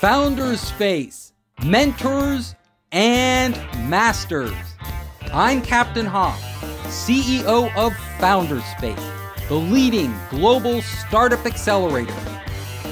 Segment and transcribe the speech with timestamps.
[0.00, 1.32] Founders Space,
[1.64, 2.54] Mentors
[2.92, 3.54] and
[3.88, 4.52] Masters.
[5.32, 6.38] I'm Captain Hoff,
[6.88, 9.00] CEO of Founders Space,
[9.48, 12.14] the leading global startup accelerator.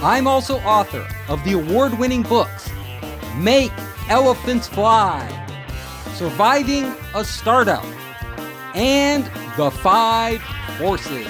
[0.03, 2.71] I'm also author of the award winning books
[3.37, 3.73] Make
[4.09, 5.29] Elephants Fly,
[6.15, 7.85] Surviving a Startup,
[8.75, 10.41] and The Five
[10.79, 11.29] Forces.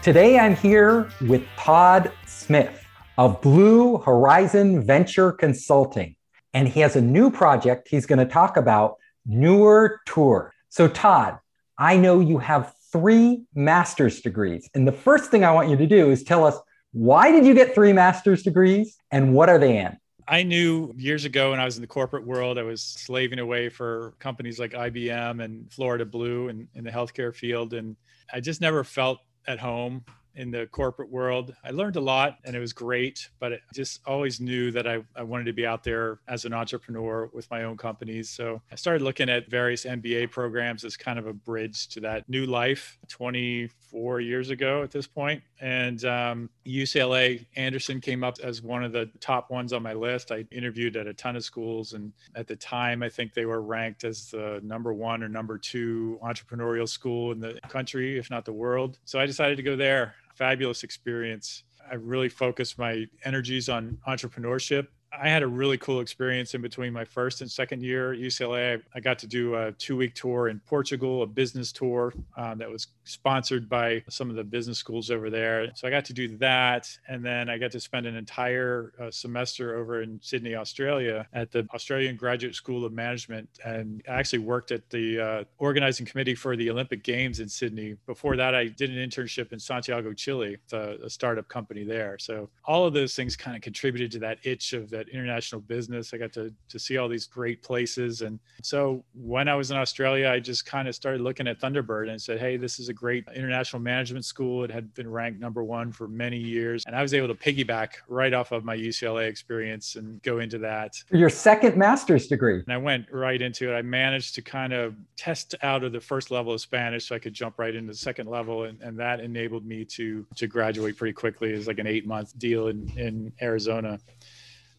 [0.00, 2.81] Today I'm here with Todd Smith
[3.18, 6.16] of Blue Horizon Venture Consulting,
[6.54, 8.96] and he has a new project he's going to talk about
[9.28, 10.50] NeurTour.
[10.70, 11.38] So, Todd,
[11.78, 15.86] I know you have three master's degrees, and the first thing I want you to
[15.86, 16.56] do is tell us
[16.92, 19.96] why did you get three master's degrees and what are they in?
[20.28, 23.68] I knew years ago when I was in the corporate world, I was slaving away
[23.68, 27.72] for companies like IBM and Florida Blue and in the healthcare field.
[27.74, 27.96] And
[28.32, 31.54] I just never felt at home in the corporate world.
[31.64, 35.02] I learned a lot and it was great, but I just always knew that I,
[35.16, 38.30] I wanted to be out there as an entrepreneur with my own companies.
[38.30, 42.28] So I started looking at various MBA programs as kind of a bridge to that
[42.28, 45.42] new life 24 years ago at this point.
[45.60, 50.32] And um, UCLA Anderson came up as one of the top ones on my list.
[50.32, 51.92] I interviewed at a ton of schools.
[51.92, 55.58] And at the time, I think they were ranked as the number one or number
[55.58, 58.98] two entrepreneurial school in the country, if not the world.
[59.04, 61.64] So I decided to go there fabulous experience.
[61.90, 64.86] I really focused my energies on entrepreneurship
[65.20, 68.80] I had a really cool experience in between my first and second year at UCLA.
[68.94, 72.70] I got to do a two week tour in Portugal, a business tour um, that
[72.70, 75.70] was sponsored by some of the business schools over there.
[75.74, 76.88] So I got to do that.
[77.08, 81.50] And then I got to spend an entire uh, semester over in Sydney, Australia at
[81.50, 83.48] the Australian Graduate School of Management.
[83.64, 87.96] And I actually worked at the uh, organizing committee for the Olympic Games in Sydney.
[88.06, 92.16] Before that, I did an internship in Santiago, Chile, a, a startup company there.
[92.18, 95.60] So all of those things kind of contributed to that itch of the at international
[95.60, 96.14] business.
[96.14, 99.76] I got to to see all these great places, and so when I was in
[99.76, 102.94] Australia, I just kind of started looking at Thunderbird and said, "Hey, this is a
[102.94, 104.64] great international management school.
[104.64, 107.90] It had been ranked number one for many years, and I was able to piggyback
[108.08, 112.62] right off of my UCLA experience and go into that." Your second master's degree.
[112.64, 113.74] And I went right into it.
[113.74, 117.18] I managed to kind of test out of the first level of Spanish, so I
[117.18, 120.96] could jump right into the second level, and, and that enabled me to to graduate
[120.96, 121.52] pretty quickly.
[121.52, 123.98] It was like an eight month deal in in Arizona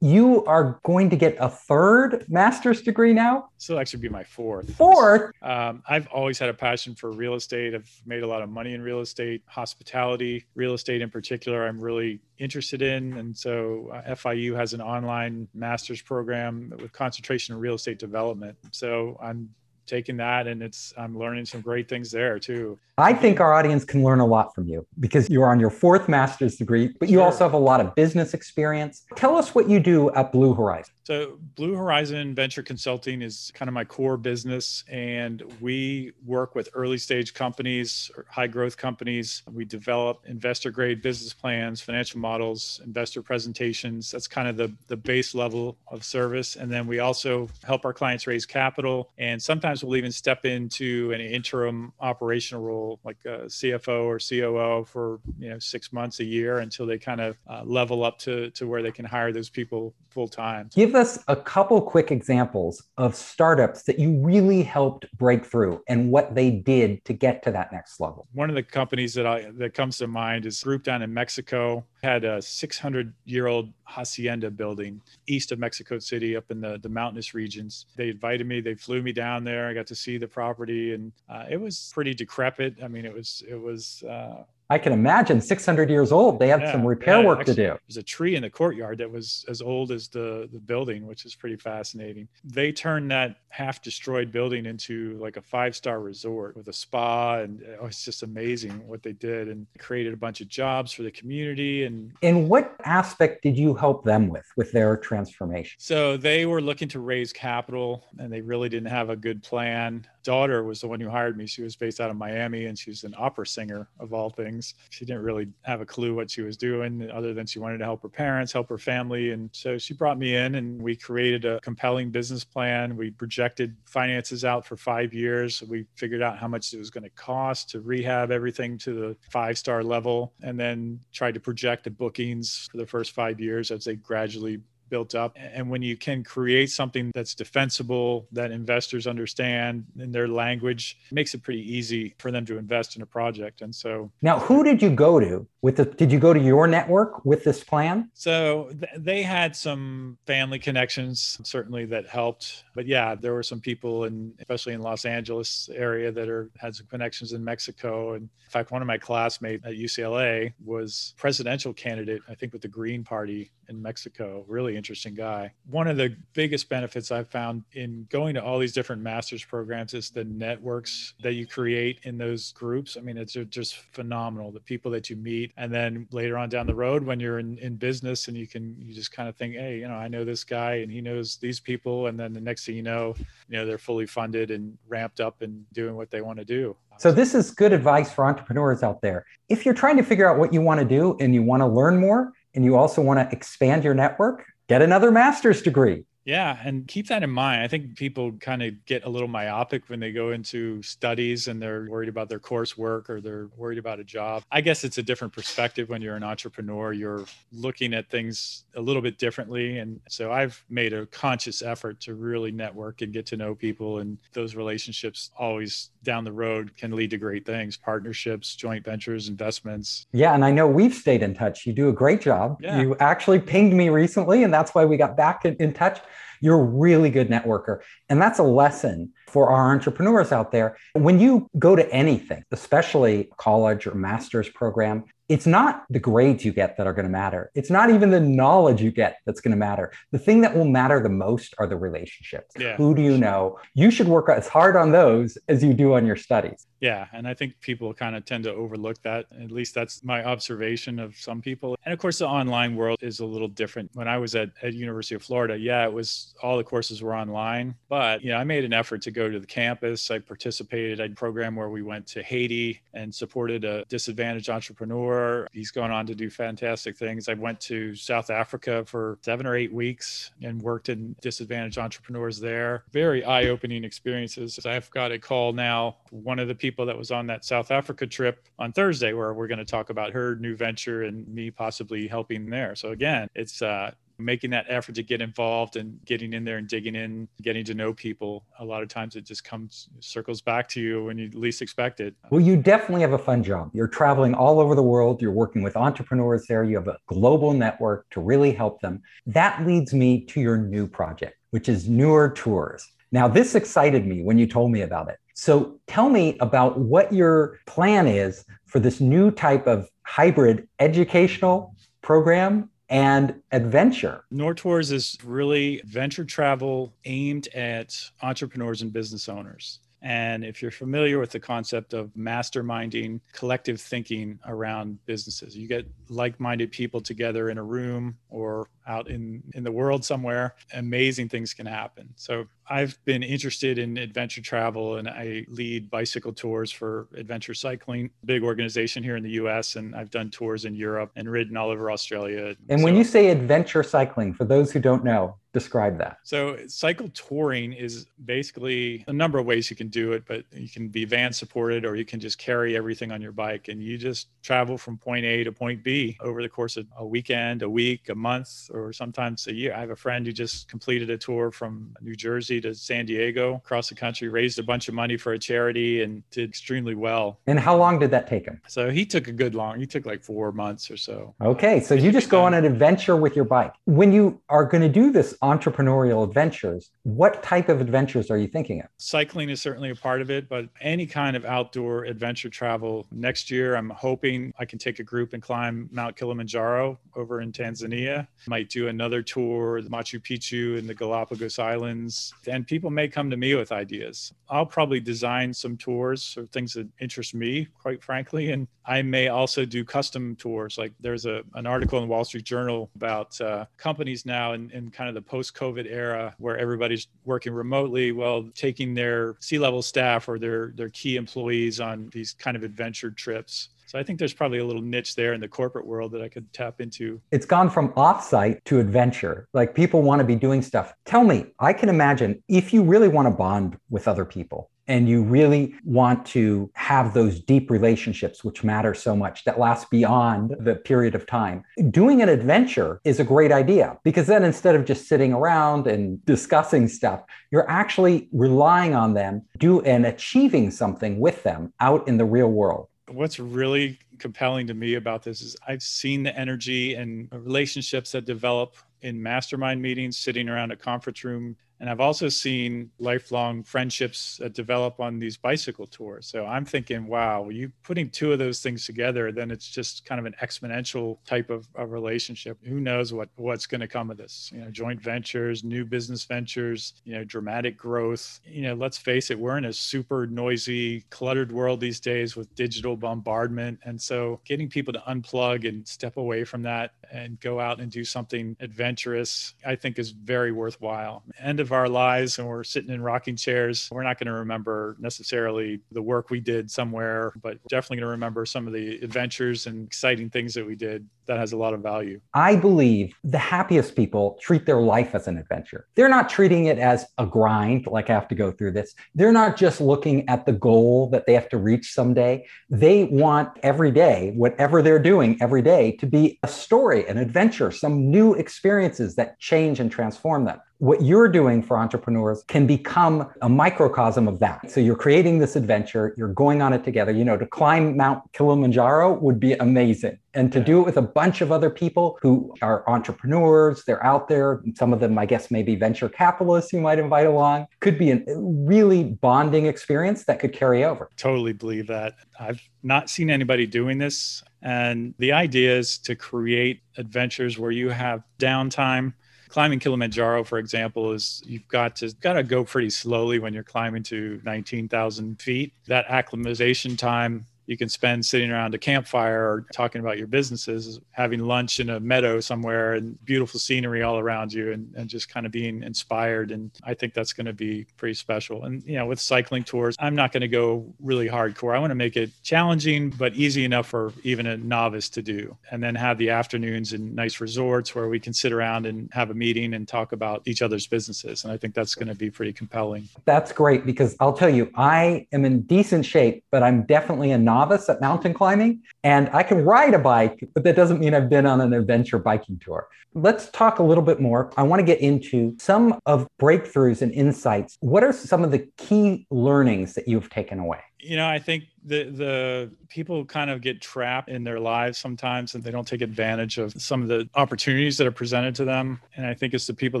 [0.00, 3.48] you are going to get a third master's degree now?
[3.56, 4.72] So it'll actually be my fourth.
[4.76, 5.32] Fourth?
[5.42, 7.74] Um, I've always had a passion for real estate.
[7.74, 11.66] I've made a lot of money in real estate, hospitality, real estate in particular.
[11.66, 13.14] I'm really interested in.
[13.14, 18.56] And so uh, FIU has an online master's program with concentration in real estate development.
[18.70, 19.50] So I'm
[19.88, 22.78] taking that and it's i'm learning some great things there too.
[23.00, 26.08] I think our audience can learn a lot from you because you're on your fourth
[26.08, 27.24] master's degree but you sure.
[27.24, 29.04] also have a lot of business experience.
[29.16, 30.92] Tell us what you do at blue horizon.
[31.04, 36.68] So blue horizon venture consulting is kind of my core business and we work with
[36.74, 39.42] early stage companies or high growth companies.
[39.50, 44.10] We develop investor grade business plans financial models investor presentations.
[44.10, 46.56] That's kind of the, the base level of service.
[46.56, 51.12] And then we also help our clients raise capital and sometimes we'll even step into
[51.12, 56.24] an interim operational role like a CFO or COO for you know six months a
[56.24, 59.50] year until they kind of uh, level up to to where they can hire those
[59.50, 60.70] people full time.
[60.74, 66.10] Give us a couple quick examples of startups that you really helped break through and
[66.10, 68.26] what they did to get to that next level.
[68.32, 71.12] One of the companies that I that comes to mind is a group down in
[71.12, 76.78] Mexico had a 600 year old hacienda building east of Mexico City up in the,
[76.82, 77.86] the mountainous regions.
[77.96, 79.67] They invited me, they flew me down there.
[79.68, 82.76] I got to see the property and uh, it was pretty decrepit.
[82.82, 86.38] I mean, it was, it was, uh, I can imagine 600 years old.
[86.38, 87.78] They have yeah, some repair yeah, work actually, to do.
[87.88, 91.24] There's a tree in the courtyard that was as old as the, the building, which
[91.24, 92.28] is pretty fascinating.
[92.44, 97.38] They turned that half destroyed building into like a five star resort with a spa.
[97.38, 101.02] And oh, it's just amazing what they did and created a bunch of jobs for
[101.02, 101.84] the community.
[101.84, 105.76] And in what aspect did you help them with, with their transformation?
[105.78, 110.06] So they were looking to raise capital and they really didn't have a good plan.
[110.34, 111.46] Daughter was the one who hired me.
[111.46, 114.74] She was based out of Miami and she's an opera singer of all things things.
[114.90, 117.84] She didn't really have a clue what she was doing other than she wanted to
[117.84, 119.30] help her parents, help her family.
[119.30, 122.96] And so she brought me in and we created a compelling business plan.
[122.96, 125.62] We projected finances out for five years.
[125.62, 129.16] We figured out how much it was going to cost to rehab everything to the
[129.30, 133.70] five star level and then tried to project the bookings for the first five years
[133.70, 135.36] as they gradually built up.
[135.36, 141.14] And when you can create something that's defensible, that investors understand in their language, it
[141.14, 143.62] makes it pretty easy for them to invest in a project.
[143.62, 145.84] And so now, who did you go to with the?
[145.84, 148.10] Did you go to your network with this plan?
[148.14, 152.64] So th- they had some family connections, certainly that helped.
[152.74, 156.74] But yeah, there were some people, in, especially in Los Angeles area, that are had
[156.74, 158.14] some connections in Mexico.
[158.14, 162.62] And in fact, one of my classmates at UCLA was presidential candidate, I think, with
[162.62, 164.44] the Green Party in Mexico.
[164.48, 165.52] Really interesting guy.
[165.68, 169.94] One of the biggest benefits I've found in going to all these different master's programs
[169.94, 172.96] is the networks that you create in those groups.
[172.96, 174.50] I mean, it's just phenomenal.
[174.50, 177.58] The people that you meet, and then later on down the road, when you're in,
[177.58, 180.24] in business and you can, you just kind of think, hey, you know, I know
[180.24, 182.06] this guy and he knows these people.
[182.06, 183.14] And then the next thing you know,
[183.48, 186.76] you know, they're fully funded and ramped up and doing what they want to do.
[186.98, 189.24] So, this is good advice for entrepreneurs out there.
[189.48, 191.66] If you're trying to figure out what you want to do and you want to
[191.66, 196.02] learn more, and you also want to expand your network, get another master's degree.
[196.28, 197.62] Yeah, and keep that in mind.
[197.62, 201.60] I think people kind of get a little myopic when they go into studies and
[201.60, 204.42] they're worried about their coursework or they're worried about a job.
[204.52, 206.92] I guess it's a different perspective when you're an entrepreneur.
[206.92, 209.78] You're looking at things a little bit differently.
[209.78, 214.00] And so I've made a conscious effort to really network and get to know people.
[214.00, 219.28] And those relationships always down the road can lead to great things partnerships, joint ventures,
[219.28, 220.06] investments.
[220.12, 220.34] Yeah.
[220.34, 221.64] And I know we've stayed in touch.
[221.64, 222.58] You do a great job.
[222.60, 222.82] Yeah.
[222.82, 226.00] You actually pinged me recently, and that's why we got back in, in touch.
[226.40, 227.80] You're a really good networker.
[228.08, 230.76] And that's a lesson for our entrepreneurs out there.
[230.94, 236.52] When you go to anything, especially college or master's program, it's not the grades you
[236.52, 237.50] get that are going to matter.
[237.54, 239.92] It's not even the knowledge you get that's going to matter.
[240.10, 242.54] The thing that will matter the most are the relationships.
[242.58, 242.76] Yeah.
[242.76, 243.58] Who do you know?
[243.74, 246.66] You should work as hard on those as you do on your studies.
[246.80, 247.06] Yeah.
[247.12, 249.26] And I think people kind of tend to overlook that.
[249.42, 251.76] At least that's my observation of some people.
[251.84, 253.90] And of course, the online world is a little different.
[253.94, 257.14] When I was at, at University of Florida, yeah, it was all the courses were
[257.14, 257.74] online.
[257.88, 260.10] But, you know, I made an effort to go to the campus.
[260.10, 265.17] I participated in a program where we went to Haiti and supported a disadvantaged entrepreneur.
[265.52, 267.28] He's gone on to do fantastic things.
[267.28, 272.38] I went to South Africa for seven or eight weeks and worked in disadvantaged entrepreneurs
[272.40, 272.84] there.
[272.92, 274.58] Very eye opening experiences.
[274.66, 278.06] I've got a call now, one of the people that was on that South Africa
[278.06, 282.06] trip on Thursday, where we're going to talk about her new venture and me possibly
[282.06, 282.74] helping there.
[282.74, 286.68] So, again, it's uh, making that effort to get involved and getting in there and
[286.68, 288.44] digging in, getting to know people.
[288.58, 292.00] A lot of times it just comes, circles back to you when you least expect
[292.00, 292.14] it.
[292.30, 293.70] Well, you definitely have a fun job.
[293.72, 295.22] You're traveling all over the world.
[295.22, 296.64] You're working with entrepreneurs there.
[296.64, 299.02] You have a global network to really help them.
[299.26, 302.82] That leads me to your new project, which is NeurTours.
[303.12, 305.18] Now, this excited me when you told me about it.
[305.34, 311.76] So tell me about what your plan is for this new type of hybrid educational
[312.02, 314.24] program and adventure.
[314.32, 319.80] NeurTours is really venture travel aimed at entrepreneurs and business owners.
[320.02, 325.86] And if you're familiar with the concept of masterminding, collective thinking around businesses, you get
[326.08, 331.28] like minded people together in a room or out in, in the world somewhere, amazing
[331.28, 332.08] things can happen.
[332.16, 338.10] So I've been interested in adventure travel and I lead bicycle tours for Adventure Cycling,
[338.24, 339.76] big organization here in the US.
[339.76, 342.56] And I've done tours in Europe and ridden all over Australia.
[342.68, 346.18] And so, when you say adventure cycling, for those who don't know, describe that.
[346.22, 350.68] So, cycle touring is basically a number of ways you can do it, but you
[350.68, 353.98] can be van supported or you can just carry everything on your bike and you
[353.98, 357.70] just travel from point A to point B over the course of a weekend, a
[357.70, 359.74] week, a month, or sometimes a year.
[359.74, 363.56] I have a friend who just completed a tour from New Jersey to San Diego
[363.56, 367.40] across the country, raised a bunch of money for a charity, and did extremely well.
[367.46, 368.60] And how long did that take him?
[368.68, 369.80] So he took a good long.
[369.80, 371.34] He took like four months or so.
[371.40, 373.72] Okay, so you just go on an adventure with your bike.
[373.84, 378.48] When you are going to do this entrepreneurial adventures, what type of adventures are you
[378.48, 378.88] thinking of?
[378.98, 383.06] Cycling is certainly a part of it, but any kind of outdoor adventure travel.
[383.10, 387.52] Next year, I'm hoping I can take a group and climb Mount Kilimanjaro over in
[387.52, 388.26] Tanzania.
[388.46, 393.36] Might do another tour, Machu Picchu and the Galapagos Islands and people may come to
[393.36, 394.32] me with ideas.
[394.48, 399.28] I'll probably design some tours or things that interest me, quite frankly, and I may
[399.28, 400.78] also do custom tours.
[400.78, 404.70] Like there's a an article in the Wall Street Journal about uh, companies now and,
[404.72, 410.28] in kind of the post-COVID era where everybody's working remotely, well, taking their C-level staff
[410.28, 414.34] or their their key employees on these kind of adventure trips so I think there's
[414.34, 417.22] probably a little niche there in the corporate world that I could tap into.
[417.30, 419.48] It's gone from offsite to adventure.
[419.54, 420.92] Like people want to be doing stuff.
[421.06, 425.08] Tell me, I can imagine if you really want to bond with other people and
[425.08, 430.56] you really want to have those deep relationships, which matter so much, that last beyond
[430.58, 434.84] the period of time, doing an adventure is a great idea because then instead of
[434.84, 441.20] just sitting around and discussing stuff, you're actually relying on them do and achieving something
[441.20, 442.88] with them out in the real world.
[443.10, 448.24] What's really compelling to me about this is I've seen the energy and relationships that
[448.24, 454.40] develop in mastermind meetings, sitting around a conference room, and I've also seen lifelong friendships
[454.44, 456.26] uh, develop on these bicycle tours.
[456.26, 460.18] So I'm thinking, wow, you putting two of those things together, then it's just kind
[460.18, 462.58] of an exponential type of, of relationship.
[462.64, 464.50] Who knows what what's going to come of this?
[464.52, 468.40] You know, joint ventures, new business ventures, you know, dramatic growth.
[468.44, 472.52] You know, let's face it, we're in a super noisy, cluttered world these days with
[472.54, 477.60] digital bombardment, and so getting people to unplug and step away from that and go
[477.60, 481.22] out and do something adventurous, I think is very worthwhile.
[481.40, 484.96] End of our lives and we're sitting in rocking chairs, we're not going to remember
[484.98, 489.66] necessarily the work we did somewhere, but definitely going to remember some of the adventures
[489.66, 492.20] and exciting things that we did that has a lot of value.
[492.34, 495.86] I believe the happiest people treat their life as an adventure.
[495.94, 498.94] They're not treating it as a grind, like I have to go through this.
[499.14, 502.46] They're not just looking at the goal that they have to reach someday.
[502.70, 507.70] They want every day, whatever they're doing every day, to be a story, an adventure,
[507.70, 513.28] some new experiences that change and transform them what you're doing for entrepreneurs can become
[513.42, 514.70] a microcosm of that.
[514.70, 517.10] So you're creating this adventure, you're going on it together.
[517.10, 520.18] You know, to climb Mount Kilimanjaro would be amazing.
[520.34, 524.28] And to do it with a bunch of other people who are entrepreneurs, they're out
[524.28, 524.62] there.
[524.76, 528.22] Some of them, I guess, maybe venture capitalists you might invite along, could be a
[528.36, 531.10] really bonding experience that could carry over.
[531.16, 532.14] Totally believe that.
[532.38, 534.44] I've not seen anybody doing this.
[534.62, 539.14] And the idea is to create adventures where you have downtime
[539.48, 543.62] climbing Kilimanjaro, for example, is you've got to got to go pretty slowly when you're
[543.64, 545.72] climbing to 19,000 feet.
[545.86, 551.00] That acclimatization time you can spend sitting around a campfire or talking about your businesses,
[551.10, 555.28] having lunch in a meadow somewhere and beautiful scenery all around you and, and just
[555.28, 556.50] kind of being inspired.
[556.50, 558.64] And I think that's going to be pretty special.
[558.64, 561.76] And, you know, with cycling tours, I'm not going to go really hardcore.
[561.76, 565.54] I want to make it challenging, but easy enough for even a novice to do.
[565.70, 569.28] And then have the afternoons in nice resorts where we can sit around and have
[569.28, 571.44] a meeting and talk about each other's businesses.
[571.44, 573.10] And I think that's going to be pretty compelling.
[573.26, 577.38] That's great because I'll tell you, I am in decent shape, but I'm definitely a
[577.38, 581.12] novice novice at mountain climbing and I can ride a bike, but that doesn't mean
[581.14, 582.88] I've been on an adventure biking tour.
[583.14, 584.52] Let's talk a little bit more.
[584.56, 587.76] I want to get into some of breakthroughs and insights.
[587.80, 590.80] What are some of the key learnings that you've taken away?
[591.00, 595.54] You know, I think the the people kind of get trapped in their lives sometimes
[595.54, 599.00] and they don't take advantage of some of the opportunities that are presented to them.
[599.16, 600.00] And i think it's the people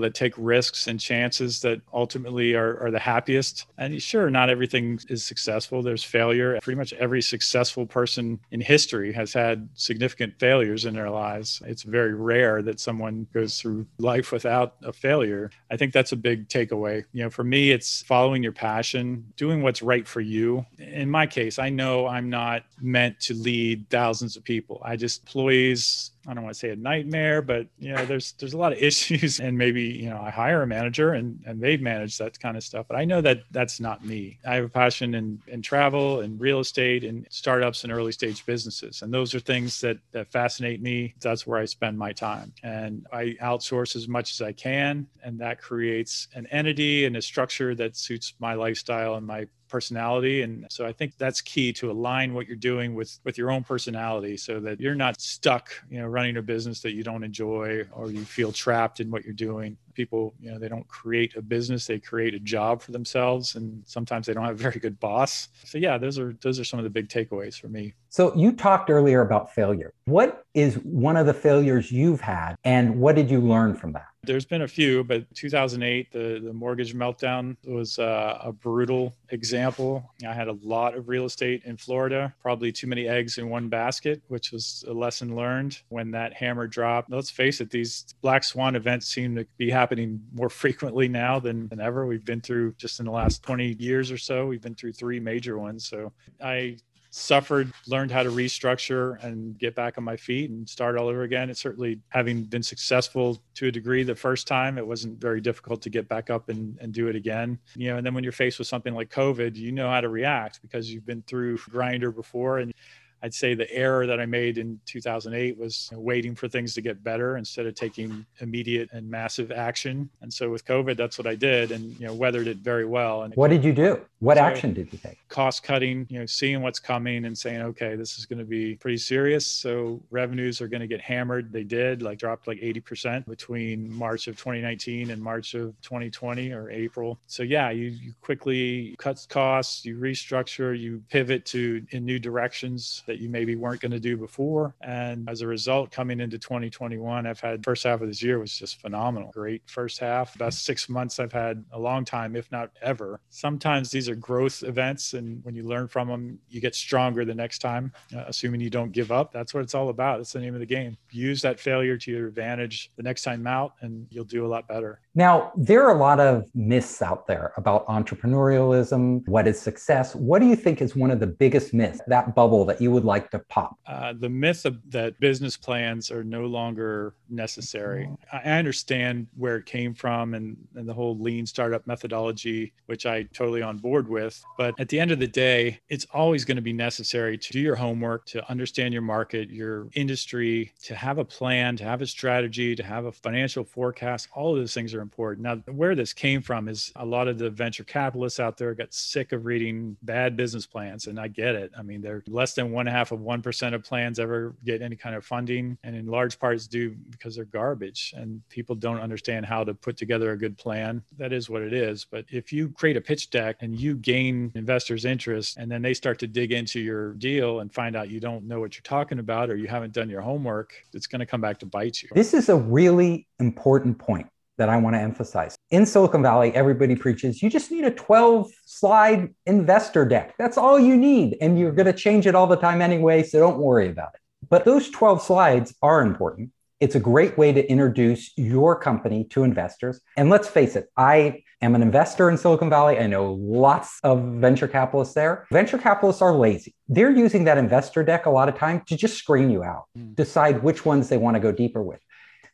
[0.00, 3.66] that take risks and chances that ultimately are, are the happiest.
[3.76, 5.82] And sure not everything is successful.
[5.82, 6.58] There's failure.
[6.62, 11.62] Pretty much every successful person in history has had significant failures in their lives.
[11.66, 15.50] It's very rare that someone goes through life without a failure.
[15.70, 17.04] I think that's a big takeaway.
[17.12, 21.26] You know for me it's following your passion doing what's right for you in my
[21.26, 24.80] case i know I'm not meant to lead thousands of people.
[24.84, 28.52] I just employees I don't want to say a nightmare, but you know, there's there's
[28.52, 31.76] a lot of issues, and maybe you know, I hire a manager and and they
[31.78, 32.86] manage that kind of stuff.
[32.86, 34.38] But I know that that's not me.
[34.46, 38.44] I have a passion in in travel and real estate and startups and early stage
[38.44, 41.14] businesses, and those are things that that fascinate me.
[41.20, 45.38] That's where I spend my time, and I outsource as much as I can, and
[45.40, 50.66] that creates an entity and a structure that suits my lifestyle and my personality and
[50.70, 54.36] so i think that's key to align what you're doing with with your own personality
[54.36, 58.10] so that you're not stuck you know running a business that you don't enjoy or
[58.10, 61.84] you feel trapped in what you're doing people you know they don't create a business
[61.84, 65.48] they create a job for themselves and sometimes they don't have a very good boss
[65.64, 68.52] so yeah those are those are some of the big takeaways for me so you
[68.52, 73.28] talked earlier about failure what is one of the failures you've had and what did
[73.28, 77.98] you learn from that there's been a few, but 2008, the, the mortgage meltdown was
[77.98, 80.10] uh, a brutal example.
[80.26, 83.68] I had a lot of real estate in Florida, probably too many eggs in one
[83.68, 87.10] basket, which was a lesson learned when that hammer dropped.
[87.10, 91.66] Let's face it, these black swan events seem to be happening more frequently now than,
[91.68, 92.06] than ever.
[92.06, 95.18] We've been through just in the last 20 years or so, we've been through three
[95.18, 95.86] major ones.
[95.88, 96.76] So I
[97.10, 101.22] suffered, learned how to restructure and get back on my feet and start all over
[101.22, 101.48] again.
[101.48, 105.80] It's certainly having been successful to a degree the first time, it wasn't very difficult
[105.82, 107.58] to get back up and, and do it again.
[107.76, 110.10] You know, and then when you're faced with something like COVID, you know how to
[110.10, 112.74] react because you've been through grinder before and
[113.22, 117.02] I'd say the error that I made in 2008 was waiting for things to get
[117.02, 120.08] better instead of taking immediate and massive action.
[120.22, 123.22] And so with COVID, that's what I did, and you know weathered it very well.
[123.22, 124.00] And what did you do?
[124.20, 125.16] What so action did you take?
[125.28, 128.74] Cost cutting, you know, seeing what's coming and saying, okay, this is going to be
[128.74, 129.46] pretty serious.
[129.46, 131.52] So revenues are going to get hammered.
[131.52, 136.70] They did, like dropped like 80% between March of 2019 and March of 2020 or
[136.70, 137.20] April.
[137.26, 143.04] So yeah, you, you quickly cut costs, you restructure, you pivot to in new directions
[143.08, 144.74] that you maybe weren't going to do before.
[144.80, 148.56] And as a result, coming into 2021, I've had first half of this year was
[148.56, 149.30] just phenomenal.
[149.32, 153.20] Great first half, best six months I've had a long time, if not ever.
[153.30, 157.34] Sometimes these are growth events, and when you learn from them, you get stronger the
[157.34, 159.32] next time, uh, assuming you don't give up.
[159.32, 160.20] That's what it's all about.
[160.20, 160.96] It's the name of the game.
[161.10, 164.68] Use that failure to your advantage the next time out, and you'll do a lot
[164.68, 165.00] better.
[165.14, 169.26] Now, there are a lot of myths out there about entrepreneurialism.
[169.26, 170.14] What is success?
[170.14, 173.06] What do you think is one of the biggest myths, that bubble that you would
[173.06, 173.78] like to pop?
[173.86, 178.10] Uh, the myth of, that business plans are no longer necessary.
[178.32, 183.22] I understand where it came from and, and the whole lean startup methodology, which I
[183.32, 184.42] totally on board with.
[184.56, 187.60] But at the end of the day, it's always going to be necessary to do
[187.60, 192.06] your homework, to understand your market, your industry, to have a plan, to have a
[192.06, 194.28] strategy, to have a financial forecast.
[194.34, 195.44] All of those things are important.
[195.44, 198.92] Now, where this came from is a lot of the venture capitalists out there got
[198.92, 201.06] sick of reading bad business plans.
[201.06, 201.70] And I get it.
[201.78, 205.14] I mean, they're less than one half of 1% of plans ever get any kind
[205.14, 205.78] of funding.
[205.84, 209.96] And in large parts do because they're garbage and people don't understand how to put
[209.96, 211.02] together a good plan.
[211.16, 212.04] That is what it is.
[212.04, 215.94] But if you create a pitch deck and you gain investors' interest and then they
[215.94, 219.18] start to dig into your deal and find out you don't know what you're talking
[219.18, 222.08] about or you haven't done your homework, it's going to come back to bite you.
[222.12, 224.26] This is a really important point
[224.58, 225.56] that I want to emphasize.
[225.70, 230.34] In Silicon Valley, everybody preaches you just need a 12 slide investor deck.
[230.38, 231.36] That's all you need.
[231.40, 233.22] And you're going to change it all the time anyway.
[233.22, 234.20] So don't worry about it.
[234.48, 236.50] But those 12 slides are important.
[236.80, 240.00] It's a great way to introduce your company to investors.
[240.16, 243.00] And let's face it, I am an investor in Silicon Valley.
[243.00, 245.46] I know lots of venture capitalists there.
[245.50, 246.76] Venture capitalists are lazy.
[246.88, 250.14] They're using that investor deck a lot of time to just screen you out, mm.
[250.14, 252.00] decide which ones they want to go deeper with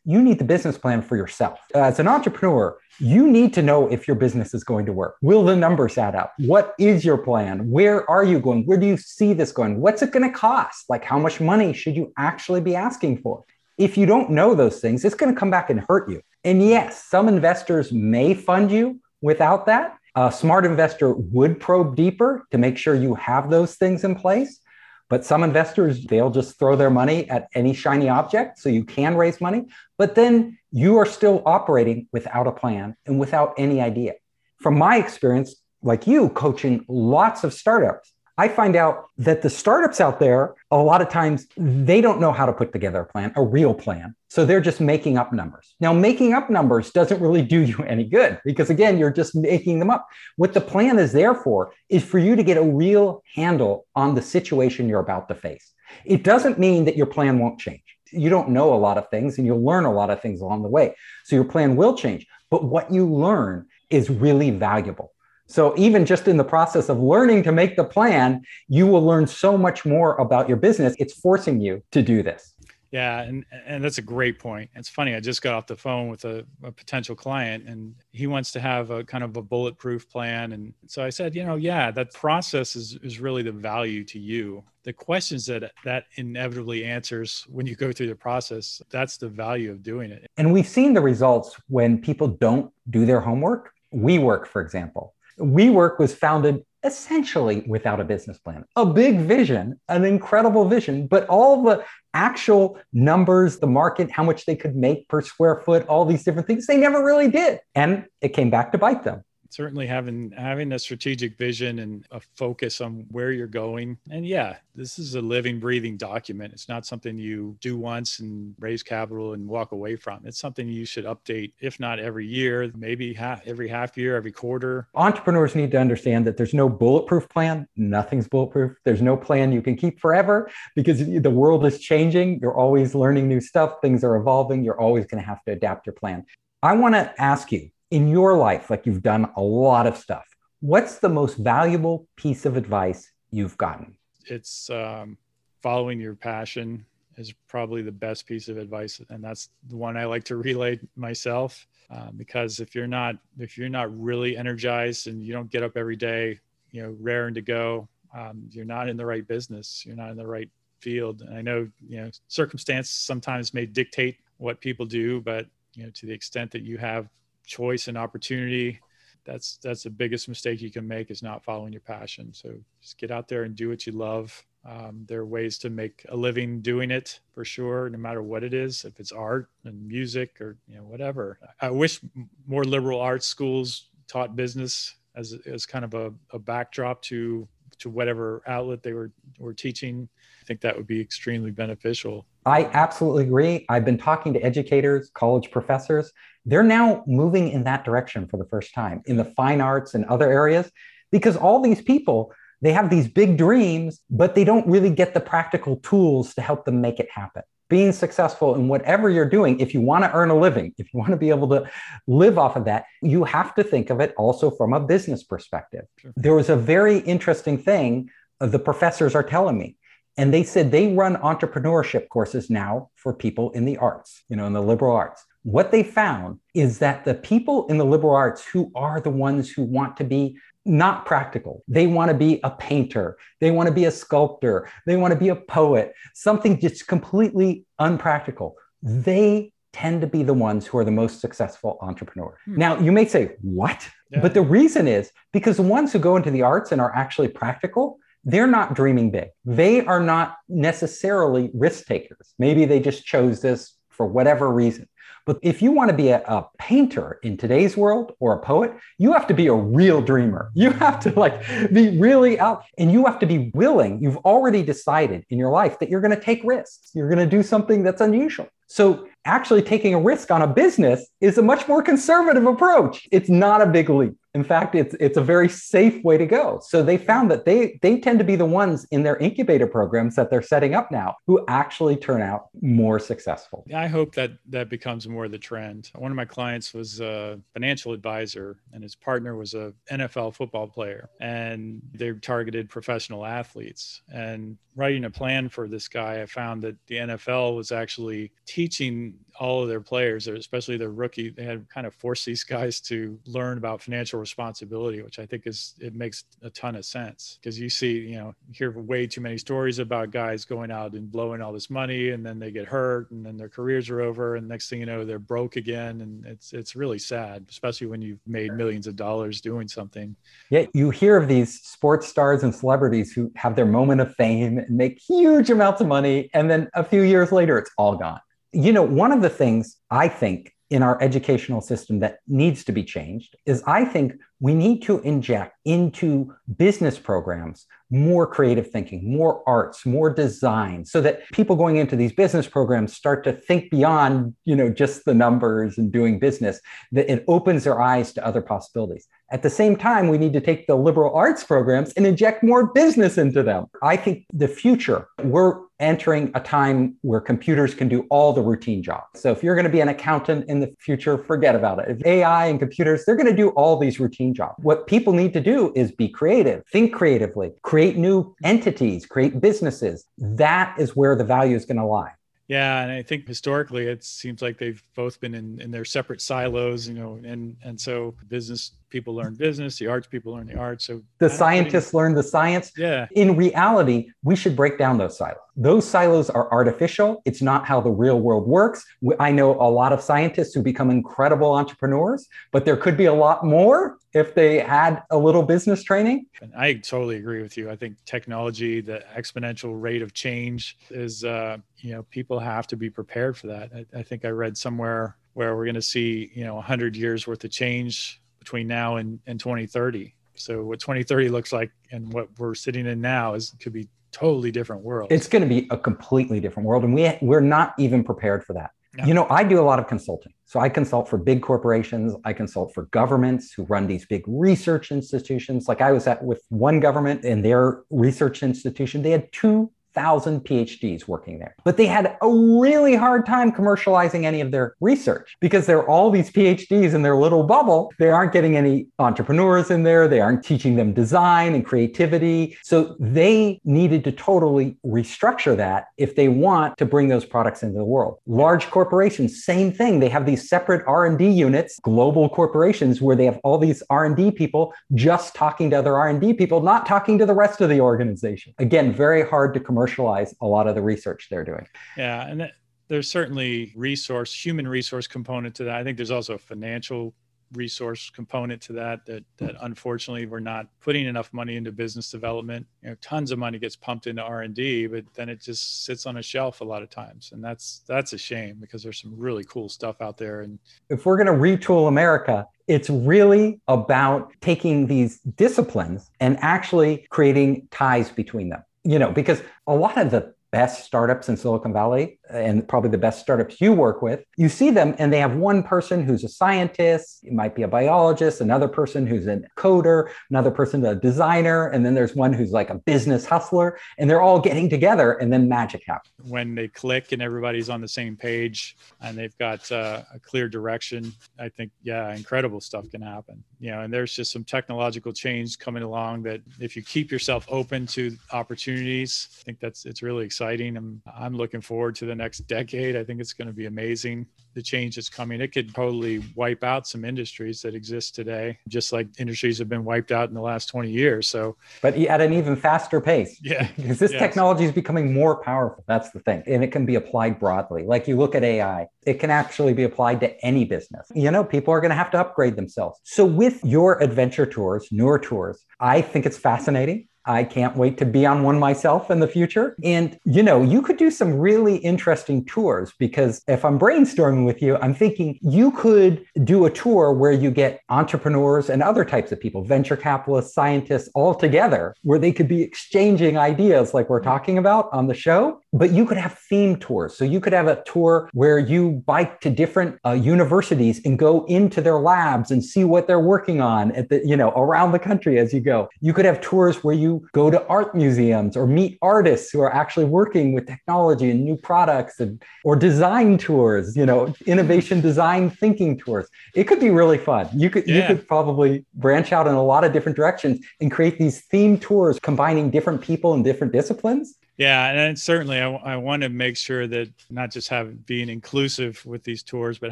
[0.05, 1.59] you need the business plan for yourself.
[1.73, 5.17] As an entrepreneur, you need to know if your business is going to work.
[5.21, 6.33] Will the numbers add up?
[6.37, 7.69] What is your plan?
[7.69, 8.65] Where are you going?
[8.65, 9.81] Where do you see this going?
[9.81, 10.85] What's it going to cost?
[10.89, 13.43] Like, how much money should you actually be asking for?
[13.77, 16.21] If you don't know those things, it's going to come back and hurt you.
[16.43, 19.97] And yes, some investors may fund you without that.
[20.15, 24.61] A smart investor would probe deeper to make sure you have those things in place.
[25.09, 28.57] But some investors, they'll just throw their money at any shiny object.
[28.59, 29.65] So you can raise money,
[29.97, 34.13] but then you are still operating without a plan and without any idea.
[34.57, 40.01] From my experience, like you, coaching lots of startups, I find out that the startups
[40.01, 43.31] out there, a lot of times, they don't know how to put together a plan,
[43.37, 44.13] a real plan.
[44.27, 45.73] So they're just making up numbers.
[45.79, 49.79] Now, making up numbers doesn't really do you any good because, again, you're just making
[49.79, 50.05] them up.
[50.35, 54.15] What the plan is there for is for you to get a real handle on
[54.15, 55.71] the situation you're about to face.
[56.03, 57.83] It doesn't mean that your plan won't change.
[58.11, 60.63] You don't know a lot of things and you'll learn a lot of things along
[60.63, 60.95] the way.
[61.23, 62.27] So your plan will change.
[62.51, 65.13] But what you learn is really valuable.
[65.47, 69.27] So even just in the process of learning to make the plan, you will learn
[69.27, 70.95] so much more about your business.
[70.97, 72.55] It's forcing you to do this.
[72.95, 74.69] Yeah, and and that's a great point.
[74.73, 75.15] It's funny.
[75.15, 78.61] I just got off the phone with a, a, potential client, and he wants to
[78.61, 80.53] have a kind of a bulletproof plan.
[80.53, 84.17] And so I said, you know, yeah, that process is is really the value to
[84.17, 84.63] you.
[84.83, 89.71] The questions that that inevitably answers when you go through the process, that's the value
[89.71, 90.27] of doing it.
[90.37, 93.73] And we've seen the results when people don't do their homework.
[93.93, 100.05] WeWork, for example, WeWork was founded essentially without a business plan, a big vision, an
[100.05, 105.21] incredible vision, but all the actual numbers, the market, how much they could make per
[105.21, 107.59] square foot, all these different things, they never really did.
[107.73, 112.19] And it came back to bite them certainly having having a strategic vision and a
[112.35, 113.97] focus on where you're going.
[114.09, 116.53] And yeah this is a living breathing document.
[116.53, 120.21] It's not something you do once and raise capital and walk away from.
[120.25, 124.31] It's something you should update if not every year maybe half, every half year every
[124.31, 124.87] quarter.
[124.95, 127.67] Entrepreneurs need to understand that there's no bulletproof plan.
[127.75, 128.77] Nothing's bulletproof.
[128.83, 132.39] There's no plan you can keep forever because the world is changing.
[132.41, 133.75] You're always learning new stuff.
[133.81, 134.63] Things are evolving.
[134.63, 136.25] You're always going to have to adapt your plan.
[136.61, 140.25] I want to ask you in your life, like you've done a lot of stuff,
[140.59, 143.95] what's the most valuable piece of advice you've gotten?
[144.25, 145.17] It's um,
[145.63, 150.03] following your passion is probably the best piece of advice, and that's the one I
[150.03, 151.65] like to relay myself.
[151.89, 155.77] Uh, because if you're not if you're not really energized and you don't get up
[155.77, 156.37] every day,
[156.71, 159.85] you know, raring to go, um, you're not in the right business.
[159.85, 161.21] You're not in the right field.
[161.21, 165.91] And I know, you know, circumstance sometimes may dictate what people do, but you know,
[165.91, 167.07] to the extent that you have
[167.45, 168.79] choice and opportunity,
[169.25, 172.33] that's that's the biggest mistake you can make is not following your passion.
[172.33, 174.45] So just get out there and do what you love.
[174.67, 178.43] Um, there are ways to make a living doing it for sure, no matter what
[178.43, 178.83] it is.
[178.83, 181.39] If it's art and music or you know whatever.
[181.59, 181.99] I wish
[182.47, 187.47] more liberal arts schools taught business as as kind of a, a backdrop to
[187.79, 190.07] to whatever outlet they were were teaching.
[190.41, 192.25] I think that would be extremely beneficial.
[192.45, 193.65] I absolutely agree.
[193.69, 196.11] I've been talking to educators, college professors.
[196.45, 200.05] They're now moving in that direction for the first time in the fine arts and
[200.05, 200.71] other areas
[201.11, 205.19] because all these people they have these big dreams, but they don't really get the
[205.19, 207.43] practical tools to help them make it happen.
[207.67, 210.99] Being successful in whatever you're doing, if you want to earn a living, if you
[210.99, 211.69] want to be able to
[212.07, 215.85] live off of that, you have to think of it also from a business perspective.
[215.97, 216.13] Sure.
[216.15, 219.77] There was a very interesting thing uh, the professors are telling me.
[220.17, 224.47] And they said they run entrepreneurship courses now for people in the arts, you know,
[224.47, 225.25] in the liberal arts.
[225.43, 229.51] What they found is that the people in the liberal arts who are the ones
[229.51, 231.63] who want to be not practical.
[231.67, 233.17] They want to be a painter.
[233.39, 234.69] They want to be a sculptor.
[234.85, 238.55] They want to be a poet, something just completely unpractical.
[238.81, 242.39] They tend to be the ones who are the most successful entrepreneurs.
[242.45, 242.55] Hmm.
[242.55, 243.87] Now, you may say, what?
[244.09, 244.21] Yeah.
[244.21, 247.27] But the reason is because the ones who go into the arts and are actually
[247.27, 249.29] practical, they're not dreaming big.
[249.43, 252.33] They are not necessarily risk takers.
[252.39, 254.87] Maybe they just chose this for whatever reason.
[255.25, 258.73] But if you want to be a, a, painter in today's world or a poet,
[258.97, 260.51] you have to be a real dreamer.
[260.53, 261.41] You have to like
[261.73, 264.01] be really out and you have to be willing.
[264.01, 266.91] You've already decided in your life that you're going to take risks.
[266.93, 268.47] You're going to do something that's unusual.
[268.67, 273.07] So actually taking a risk on a business is a much more conservative approach.
[273.11, 274.15] It's not a big leap.
[274.35, 276.59] In fact, it's it's a very safe way to go.
[276.61, 280.17] So they found that they they tend to be the ones in their incubator programs
[280.17, 283.65] that they're setting up now who actually turn out more successful.
[283.73, 285.89] I hope that that becomes more the trend.
[285.95, 290.67] One of my clients was a financial advisor and his partner was a NFL football
[290.67, 294.01] player and they targeted professional athletes.
[294.11, 299.14] And writing a plan for this guy, I found that the NFL was actually teaching
[299.39, 303.19] all of their players, especially their rookie, they had kind of forced these guys to
[303.25, 307.37] learn about financial responsibility, which I think is it makes a ton of sense.
[307.41, 310.93] Because you see, you know, you hear way too many stories about guys going out
[310.93, 314.01] and blowing all this money and then they get hurt and then their careers are
[314.01, 317.87] over and next thing you know they're broke again and it's it's really sad, especially
[317.87, 320.15] when you've made millions of dollars doing something.
[320.49, 324.57] Yeah, you hear of these sports stars and celebrities who have their moment of fame
[324.57, 328.19] and make huge amounts of money and then a few years later it's all gone
[328.55, 332.71] you know, one of the things I think in our educational system that needs to
[332.71, 339.15] be changed is I think we need to inject into business programs more creative thinking,
[339.15, 343.69] more arts, more design, so that people going into these business programs start to think
[343.69, 346.59] beyond, you know, just the numbers and doing business,
[346.93, 349.07] that it opens their eyes to other possibilities.
[349.31, 352.73] At the same time, we need to take the liberal arts programs and inject more
[352.73, 353.67] business into them.
[353.83, 358.81] I think the future, we're entering a time where computers can do all the routine
[358.81, 359.19] jobs.
[359.19, 361.89] So if you're going to be an accountant in the future, forget about it.
[361.89, 364.55] If AI and computers, they're going to do all these routine jobs.
[364.63, 370.05] What people need to do is be creative, think creatively, create new entities, create businesses.
[370.17, 372.13] That is where the value is going to lie.
[372.47, 376.21] Yeah, and I think historically it seems like they've both been in, in their separate
[376.21, 380.57] silos, you know, and and so business people learn business, the arts people learn the
[380.57, 380.85] arts.
[380.85, 382.71] So the scientists learn the science.
[382.77, 383.07] Yeah.
[383.11, 385.37] In reality, we should break down those silos.
[385.57, 387.21] Those silos are artificial.
[387.25, 388.85] It's not how the real world works.
[389.19, 393.13] I know a lot of scientists who become incredible entrepreneurs, but there could be a
[393.13, 396.25] lot more if they had a little business training.
[396.41, 397.69] And I totally agree with you.
[397.69, 402.77] I think technology, the exponential rate of change is, uh, you know, people have to
[402.77, 403.71] be prepared for that.
[403.73, 407.27] I, I think I read somewhere where we're going to see, you know, 100 years
[407.27, 410.13] worth of change between now and, and 2030.
[410.35, 414.51] So what 2030 looks like and what we're sitting in now is could be totally
[414.51, 415.11] different world.
[415.11, 418.53] It's going to be a completely different world, and we we're not even prepared for
[418.53, 418.71] that.
[418.97, 419.05] No.
[419.05, 420.31] You know, I do a lot of consulting.
[420.45, 422.13] So I consult for big corporations.
[422.23, 425.67] I consult for governments who run these big research institutions.
[425.67, 430.41] Like I was at with one government and their research institution, they had two thousand
[430.41, 431.55] PhDs working there.
[431.63, 435.89] But they had a really hard time commercializing any of their research because there are
[435.89, 437.91] all these PhDs in their little bubble.
[437.97, 440.07] They aren't getting any entrepreneurs in there.
[440.07, 442.57] They aren't teaching them design and creativity.
[442.61, 447.77] So they needed to totally restructure that if they want to bring those products into
[447.77, 448.19] the world.
[448.27, 449.99] Large corporations, same thing.
[449.99, 454.73] They have these separate R&D units, global corporations where they have all these R&D people
[454.93, 458.53] just talking to other R&D people, not talking to the rest of the organization.
[458.59, 461.67] Again, very hard to commercialize a lot of the research they're doing.
[461.97, 462.51] Yeah, and that,
[462.87, 465.75] there's certainly resource, human resource component to that.
[465.75, 467.13] I think there's also a financial
[467.53, 472.65] resource component to that that that unfortunately we're not putting enough money into business development
[472.81, 476.17] you know tons of money gets pumped into r&d but then it just sits on
[476.17, 479.43] a shelf a lot of times and that's that's a shame because there's some really
[479.43, 480.57] cool stuff out there and
[480.89, 487.67] if we're going to retool america it's really about taking these disciplines and actually creating
[487.69, 492.19] ties between them you know because a lot of the best startups in Silicon Valley
[492.29, 495.63] and probably the best startups you work with, you see them and they have one
[495.63, 500.51] person who's a scientist, it might be a biologist, another person who's a coder, another
[500.51, 504.39] person a designer, and then there's one who's like a business hustler, and they're all
[504.39, 506.13] getting together and then magic happens.
[506.29, 510.47] When they click and everybody's on the same page and they've got uh, a clear
[510.47, 513.43] direction, I think yeah, incredible stuff can happen.
[513.59, 517.45] You know, and there's just some technological change coming along that if you keep yourself
[517.49, 520.77] open to opportunities, I think that's it's really exciting.
[520.77, 522.95] I'm I'm looking forward to the next decade.
[522.95, 525.41] I think it's going to be amazing the change that's coming.
[525.41, 529.83] It could totally wipe out some industries that exist today, just like industries have been
[529.83, 531.27] wiped out in the last 20 years.
[531.27, 533.39] So, but at an even faster pace.
[533.45, 533.67] Yeah.
[533.75, 534.21] Because this yes.
[534.21, 535.83] technology is becoming more powerful.
[535.87, 536.41] That's the thing.
[536.47, 537.83] And it can be applied broadly.
[537.83, 541.11] Like you look at AI, it can actually be applied to any business.
[541.13, 542.99] You know, people are going to have to upgrade themselves.
[543.03, 547.07] So, with your adventure tours, NeurTours, I think it's fascinating.
[547.25, 549.75] I can't wait to be on one myself in the future.
[549.83, 554.61] And, you know, you could do some really interesting tours because if I'm brainstorming with
[554.61, 559.31] you, I'm thinking you could do a tour where you get entrepreneurs and other types
[559.31, 564.21] of people, venture capitalists, scientists all together, where they could be exchanging ideas like we're
[564.21, 565.61] talking about on the show.
[565.75, 567.17] But you could have theme tours.
[567.17, 571.43] So you could have a tour where you bike to different uh, universities and go
[571.45, 574.99] into their labs and see what they're working on at the, you know, around the
[574.99, 575.89] country as you go.
[575.99, 579.73] You could have tours where you go to art museums or meet artists who are
[579.73, 585.49] actually working with technology and new products and, or design tours, you know, innovation design
[585.49, 586.29] thinking tours.
[586.53, 587.49] It could be really fun.
[587.53, 587.95] You could, yeah.
[587.95, 591.77] you could probably branch out in a lot of different directions and create these theme
[591.77, 594.37] tours combining different people and different disciplines.
[594.57, 599.05] Yeah, and certainly I, I want to make sure that not just have being inclusive
[599.05, 599.91] with these tours, but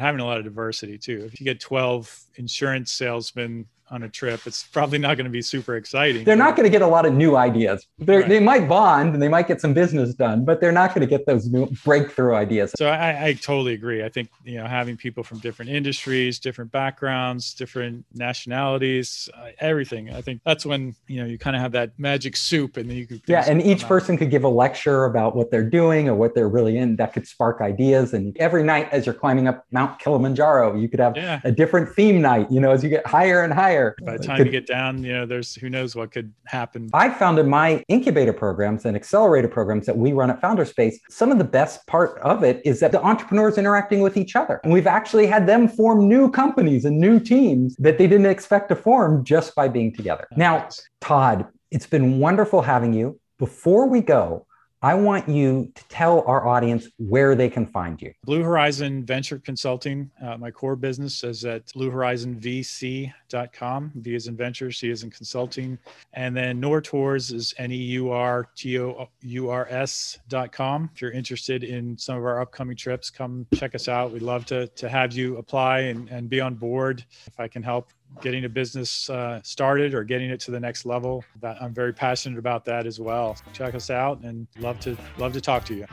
[0.00, 1.22] having a lot of diversity too.
[1.26, 5.42] If you get 12 insurance salesmen on a trip, it's probably not going to be
[5.42, 6.24] super exciting.
[6.24, 7.86] They're not going to get a lot of new ideas.
[7.98, 8.28] Right.
[8.28, 11.06] They might bond and they might get some business done, but they're not going to
[11.06, 12.72] get those new breakthrough ideas.
[12.78, 14.02] So I, I totally agree.
[14.02, 20.10] I think you know having people from different industries, different backgrounds, different nationalities, uh, everything.
[20.10, 22.96] I think that's when you know you kind of have that magic soup, and then
[22.96, 26.14] you could yeah, and each person could give a lecture about what they're doing or
[26.14, 26.96] what they're really in.
[26.96, 28.14] That could spark ideas.
[28.14, 31.40] And every night as you're climbing up Mount Kilimanjaro, you could have yeah.
[31.44, 32.50] a different theme night.
[32.50, 35.02] You know, as you get higher and higher by the time could, you get down,
[35.02, 36.90] you know, there's who knows what could happen.
[36.92, 41.30] I found in my incubator programs and accelerator programs that we run at Founderspace, some
[41.30, 44.60] of the best part of it is that the entrepreneurs interacting with each other.
[44.64, 48.68] And we've actually had them form new companies and new teams that they didn't expect
[48.70, 50.26] to form just by being together.
[50.32, 50.68] Oh, now,
[51.00, 53.20] Todd, it's been wonderful having you.
[53.38, 54.46] Before we go,
[54.84, 58.12] I want you to tell our audience where they can find you.
[58.22, 60.10] Blue Horizon Venture Consulting.
[60.22, 63.92] Uh, my core business is at bluehorizonvc.com.
[63.94, 65.78] V is in venture, C is in consulting.
[66.12, 70.90] And then NeurTours is N E U R T O U R S.com.
[70.94, 74.12] If you're interested in some of our upcoming trips, come check us out.
[74.12, 77.02] We'd love to, to have you apply and, and be on board.
[77.26, 77.88] If I can help
[78.20, 81.24] getting a business uh, started or getting it to the next level.
[81.40, 83.36] That I'm very passionate about that as well.
[83.52, 85.86] Check us out and love to love to talk to you.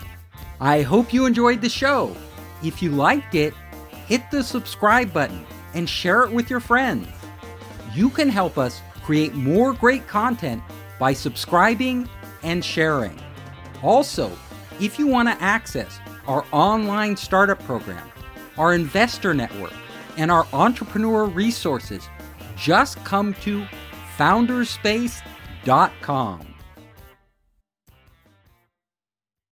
[0.60, 2.15] I hope you enjoyed the show.
[2.63, 3.53] If you liked it,
[4.07, 7.07] hit the subscribe button and share it with your friends.
[7.93, 10.62] You can help us create more great content
[10.99, 12.07] by subscribing
[12.43, 13.19] and sharing.
[13.81, 14.31] Also,
[14.79, 18.12] if you want to access our online startup program,
[18.57, 19.73] our investor network,
[20.17, 22.08] and our entrepreneur resources,
[22.56, 23.65] just come to
[24.17, 26.51] founderspace.com.